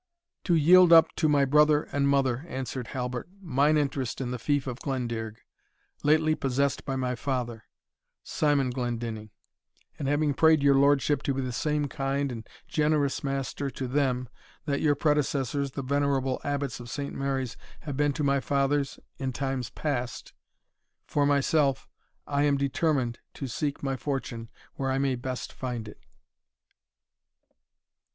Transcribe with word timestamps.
"To 0.45 0.55
yield 0.55 0.91
up 0.91 1.13
to 1.17 1.29
my 1.29 1.45
brother 1.45 1.83
and 1.91 2.07
mother," 2.07 2.43
answered 2.47 2.87
Halbert, 2.87 3.29
"mine 3.39 3.77
interest 3.77 4.19
in 4.19 4.31
the 4.31 4.39
fief 4.39 4.65
of 4.65 4.79
Glendearg, 4.79 5.37
lately 6.01 6.33
possessed 6.33 6.85
by 6.85 6.95
my 6.95 7.13
father, 7.13 7.65
Simon 8.23 8.71
Glendinning: 8.71 9.29
and 9.99 10.07
having 10.07 10.33
prayed 10.33 10.63
your 10.63 10.73
lordship 10.73 11.21
to 11.21 11.35
be 11.35 11.41
the 11.43 11.51
same 11.51 11.87
kind 11.87 12.31
and 12.31 12.49
generous 12.67 13.23
master 13.23 13.69
to 13.69 13.87
them, 13.87 14.27
that 14.65 14.81
your 14.81 14.95
predecessors, 14.95 15.73
the 15.73 15.83
venerable 15.83 16.41
Abbots 16.43 16.79
of 16.79 16.89
Saint 16.89 17.13
Mary's, 17.13 17.55
have 17.81 17.95
been 17.95 18.13
to 18.13 18.23
my 18.23 18.39
fathers 18.39 18.99
in 19.19 19.31
times 19.31 19.69
past; 19.69 20.33
for 21.05 21.27
myself, 21.27 21.87
I 22.25 22.41
am 22.45 22.57
determined 22.57 23.19
to 23.35 23.45
seek 23.45 23.83
my 23.83 23.95
fortune 23.95 24.49
where 24.73 24.89
I 24.89 24.97
may 24.97 25.13
best 25.13 25.53
find 25.53 25.87
it." 25.87 25.99